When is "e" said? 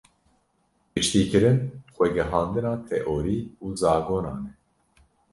4.51-4.53